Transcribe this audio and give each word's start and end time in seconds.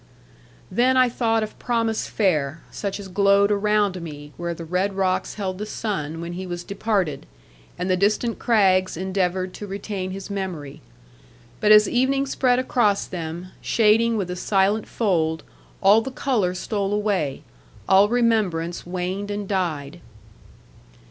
Then 0.71 0.97
I 0.97 1.09
thought 1.09 1.43
of 1.43 1.59
promise 1.59 2.07
fair; 2.07 2.61
such 2.71 2.99
as 2.99 3.07
glowed 3.07 3.51
around 3.51 4.01
me, 4.01 4.33
where 4.35 4.55
the 4.55 4.65
red 4.65 4.95
rocks 4.95 5.35
held 5.35 5.59
the 5.59 5.65
sun, 5.67 6.19
when 6.21 6.33
he 6.33 6.47
was 6.47 6.63
departed; 6.63 7.27
and 7.77 7.87
the 7.87 7.95
distant 7.95 8.39
crags 8.39 8.97
endeavoured 8.97 9.53
to 9.53 9.67
retain 9.67 10.09
his 10.09 10.31
memory. 10.31 10.81
But 11.59 11.71
as 11.71 11.87
evening 11.87 12.25
spread 12.25 12.57
across 12.57 13.05
them, 13.05 13.51
shading 13.61 14.17
with 14.17 14.31
a 14.31 14.35
silent 14.35 14.87
fold, 14.87 15.43
all 15.81 16.01
the 16.01 16.09
colour 16.09 16.55
stole 16.55 16.95
away; 16.95 17.43
all 17.87 18.09
remembrance 18.09 18.87
waned 18.87 19.29
and 19.29 19.47
died. 19.47 20.01